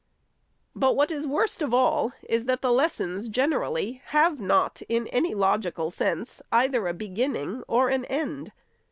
[0.75, 5.05] But what is worst of all is, that the lessons, gen erally, have not, in
[5.09, 8.51] any logical sense, either a beginning or an end.